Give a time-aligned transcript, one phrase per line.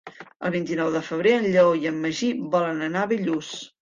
[0.47, 3.53] El vint-i-nou de febrer en Lleó i en Magí volen anar a Bellús.